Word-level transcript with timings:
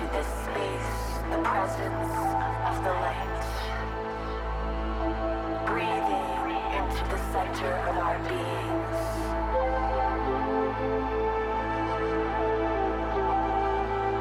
the 0.00 1.42
presence 1.42 2.12
of 2.68 2.76
the 2.84 2.94
light. 3.02 3.48
Breathing 5.66 6.30
into 6.78 7.02
the 7.10 7.18
center 7.32 7.72
of 7.88 7.96
our 7.98 8.18
beings. 8.28 9.00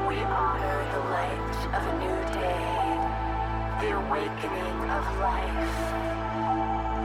We 0.08 0.18
honor 0.26 0.78
the 0.94 1.02
light 1.14 1.58
of 1.78 1.84
a 1.86 1.96
new 2.02 2.20
day, 2.34 2.66
the 3.82 3.90
awakening 4.02 4.78
of 4.90 5.06
life, 5.20 5.76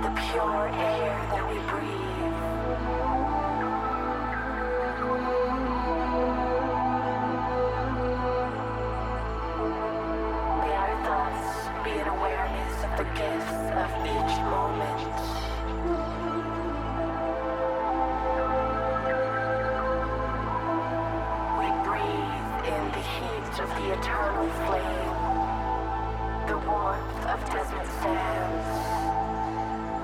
the 0.03 0.13
pure 0.31 0.69
air 0.73 1.13
that 1.31 1.45
we 1.51 1.59
breathe. 1.71 2.22
In 22.73 22.85
the 22.91 23.05
heat 23.15 23.55
of 23.61 23.69
the 23.77 23.93
eternal 23.93 24.49
flame, 24.65 25.13
the 26.49 26.57
warmth 26.67 27.27
of 27.27 27.39
desert 27.51 27.87
sands. 28.01 28.69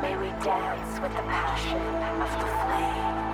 May 0.02 0.14
we 0.19 0.28
dance 0.44 1.00
with 1.00 1.12
the 1.16 1.22
passion 1.22 1.80
of 2.20 2.30
the 2.41 2.48
flame. 2.61 3.28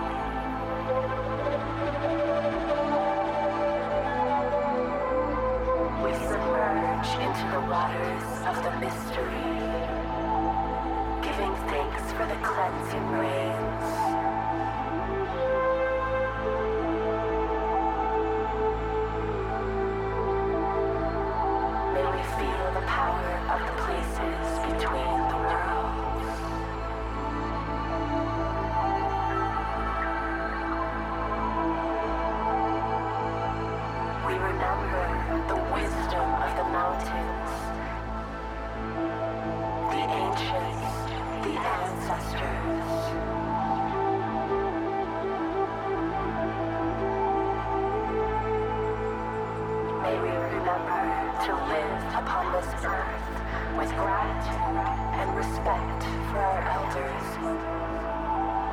This 52.65 52.85
earth 52.85 53.77
with 53.77 53.91
gratitude 53.93 54.79
and 55.21 55.37
respect 55.37 56.01
for 56.33 56.41
our 56.41 56.65
elders. 56.65 57.29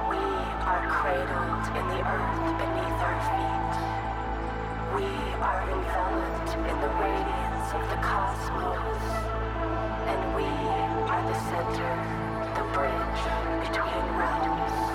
We 0.07 0.23
are 0.63 0.83
cradled 0.87 1.65
in 1.75 1.85
the 1.91 1.99
earth 1.99 2.39
beneath 2.55 2.99
our 3.03 3.19
feet. 3.27 3.73
We 4.95 5.09
are 5.43 5.61
enveloped 5.67 6.51
in 6.55 6.77
the 6.79 6.91
radiance 7.03 7.67
of 7.75 7.83
the 7.91 7.99
cosmos, 7.99 9.03
and 10.07 10.21
we 10.35 10.47
are 11.11 11.23
the 11.27 11.39
center, 11.51 11.93
the 12.55 12.63
bridge 12.71 13.23
between 13.67 14.05
realms. 14.15 14.90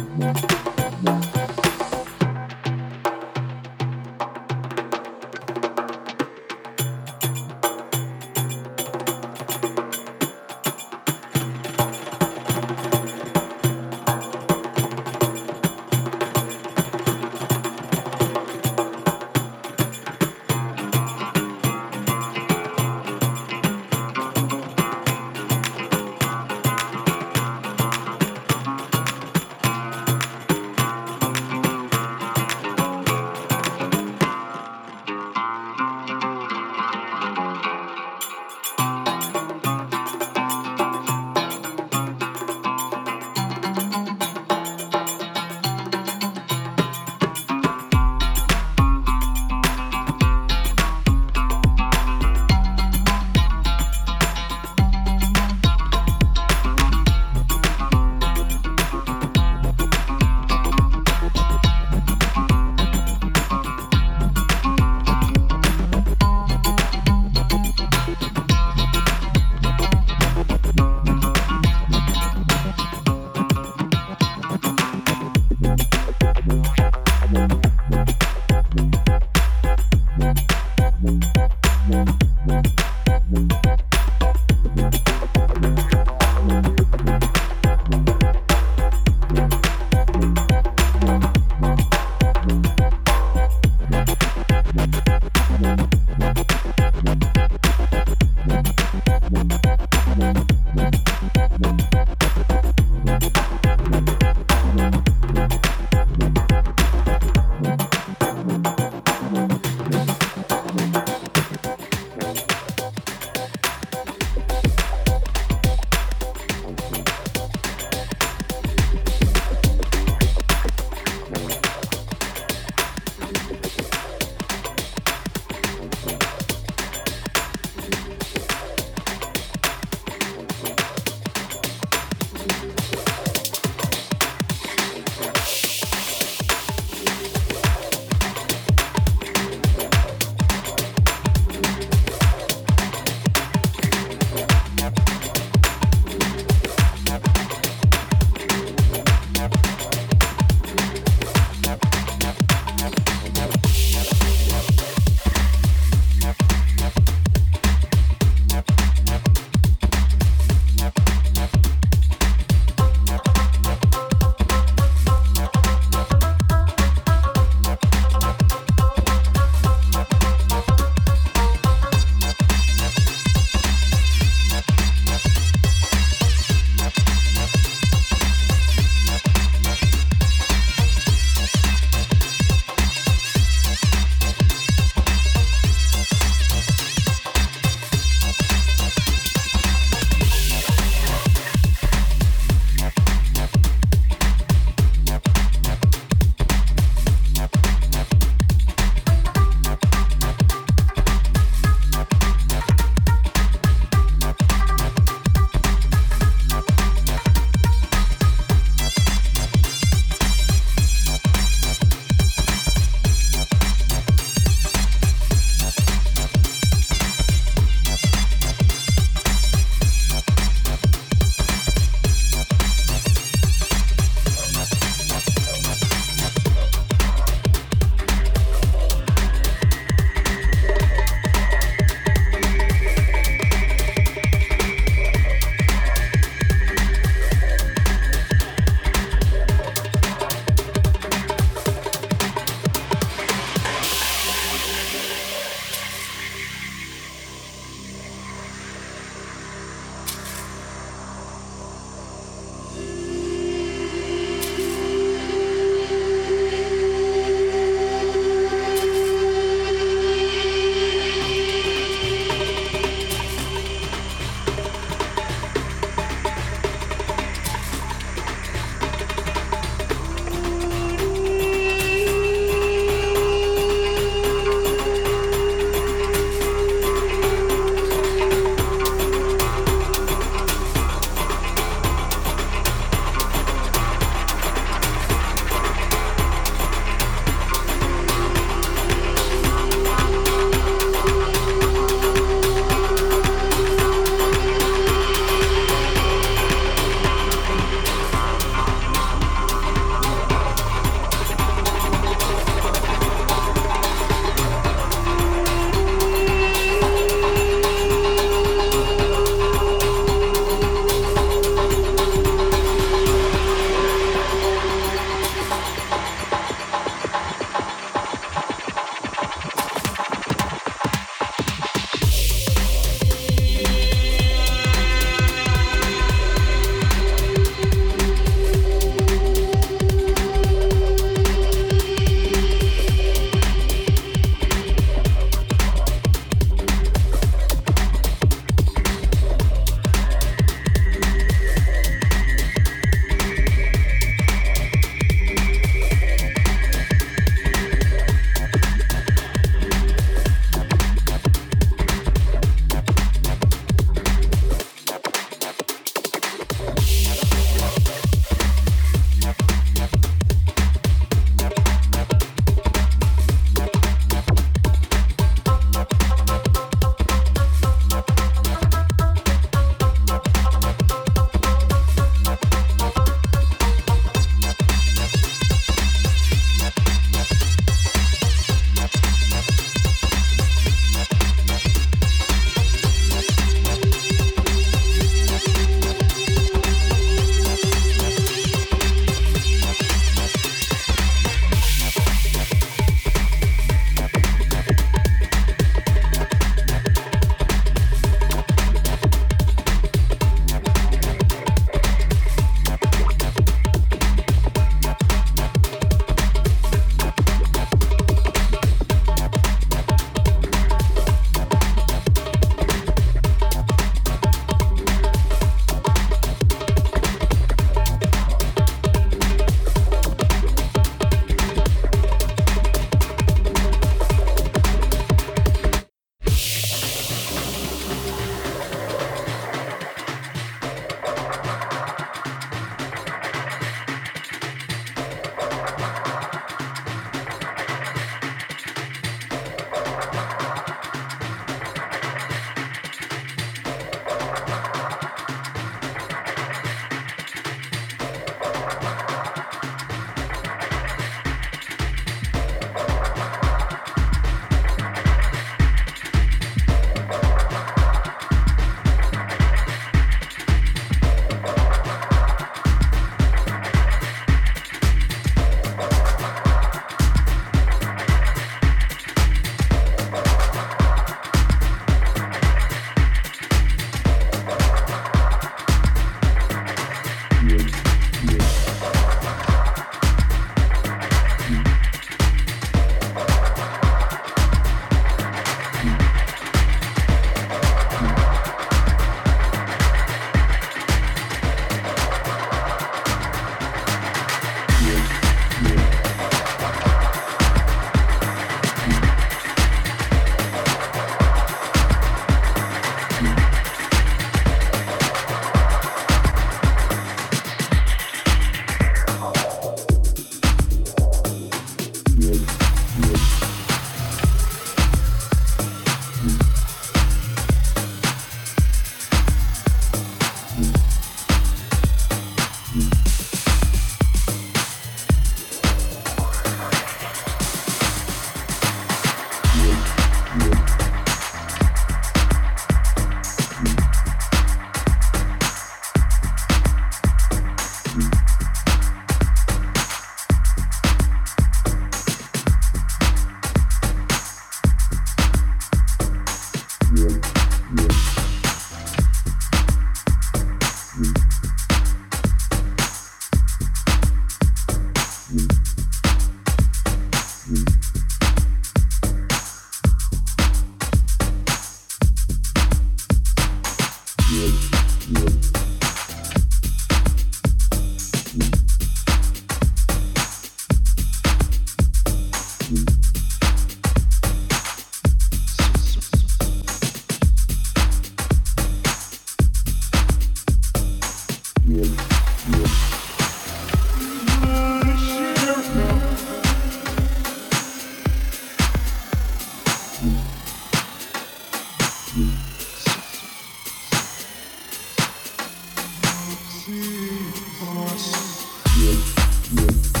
you. 599.51 600.00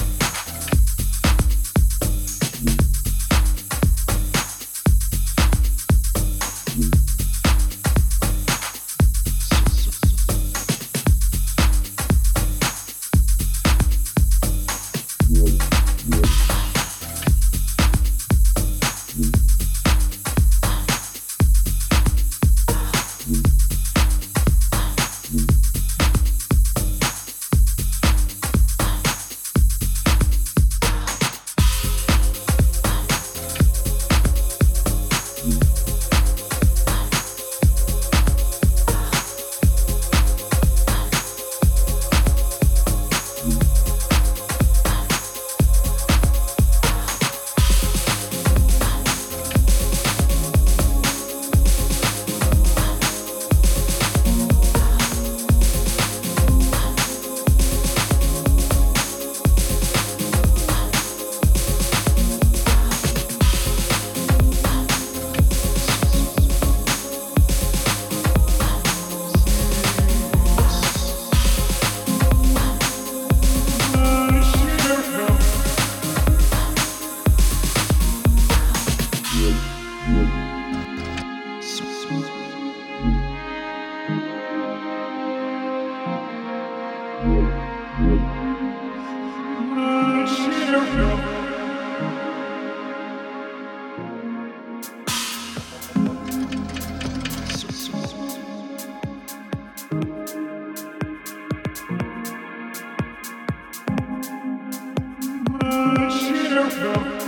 should 106.09 106.51
have 106.51 106.77
known. 106.79 107.20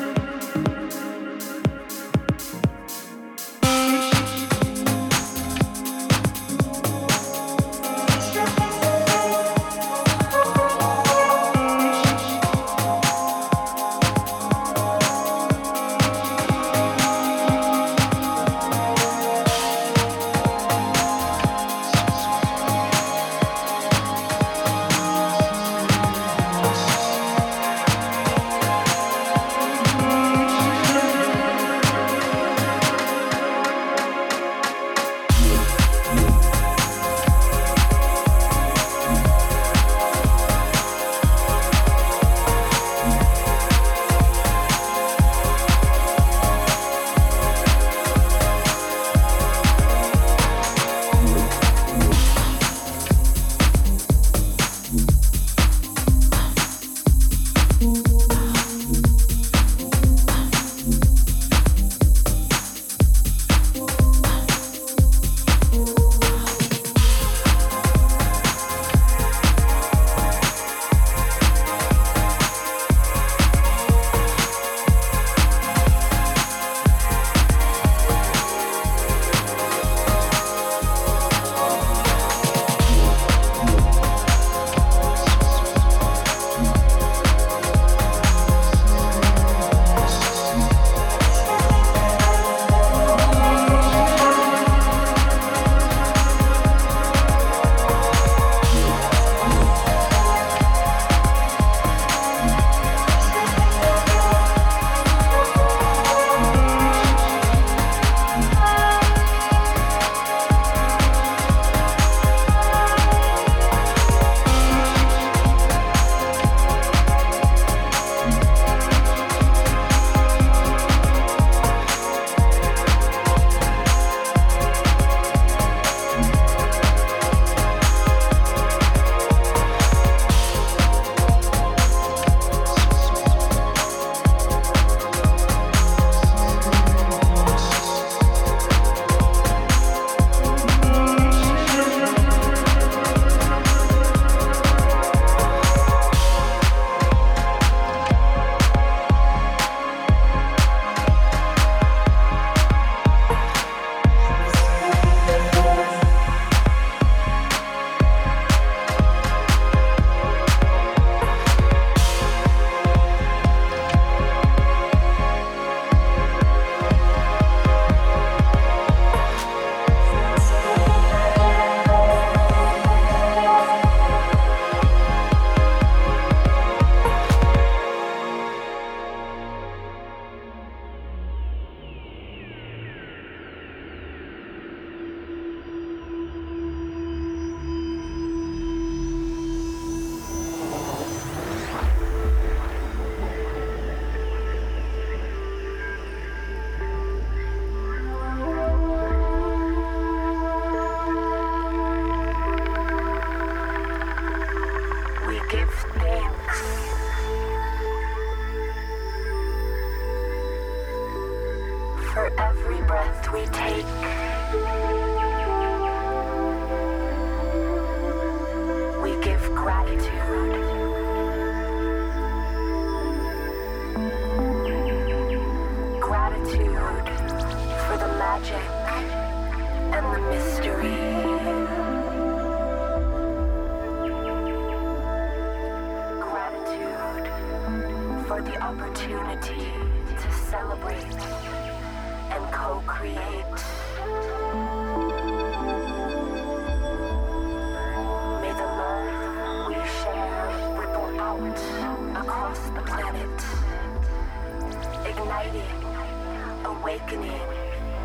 awakening 256.93 257.41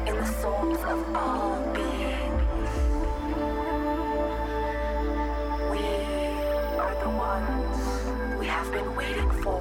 in 0.07 0.16
the 0.16 0.24
souls 0.40 0.79
of 0.79 1.14
all 1.14 1.61
beings. 1.74 2.70
We 5.70 5.85
are 6.79 6.94
the 7.03 7.11
ones 7.11 8.38
we 8.38 8.46
have 8.46 8.72
been 8.72 8.96
waiting 8.96 9.31
for. 9.42 9.61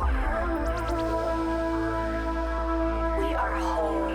We 3.20 3.34
are 3.34 3.56
whole. 3.60 4.08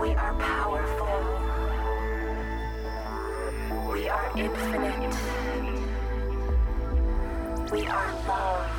We 0.00 0.14
are 0.14 0.34
powerful. 0.38 1.22
We 3.92 4.08
are 4.08 4.30
infinite. 4.36 5.16
We 7.72 7.86
are 7.86 8.12
love. 8.28 8.75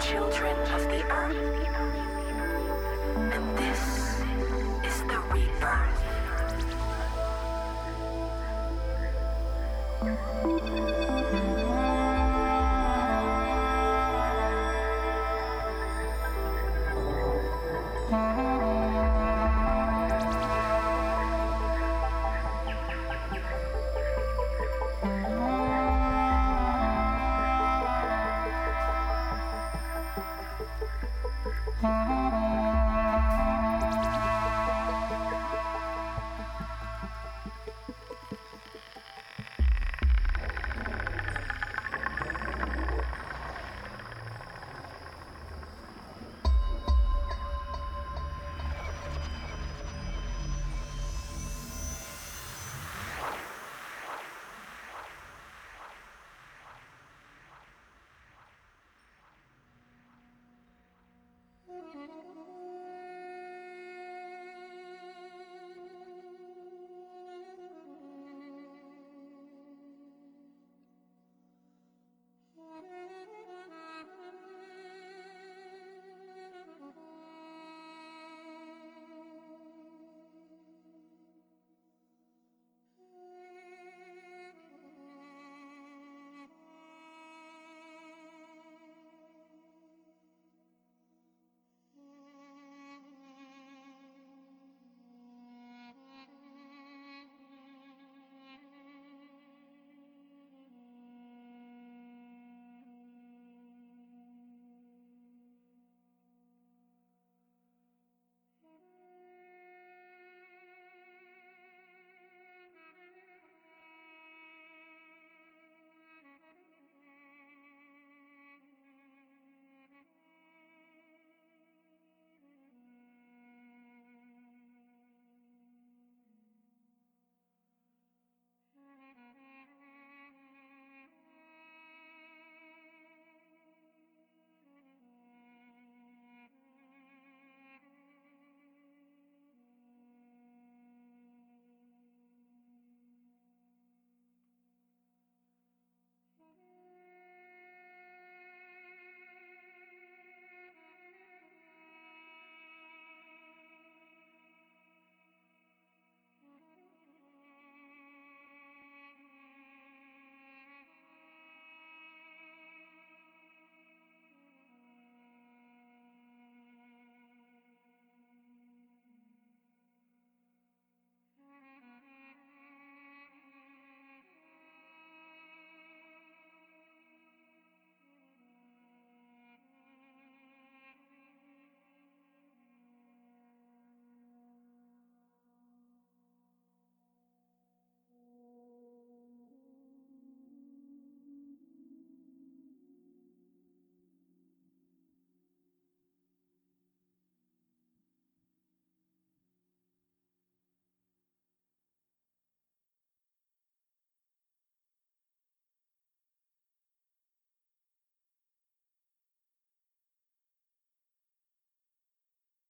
children 0.00 0.56
of 0.72 0.82
the 0.82 1.02
earth. 1.10 1.36
And 3.16 3.58
this 3.58 4.20
is 4.84 5.02
the 5.08 5.18
rebirth. 5.32 6.06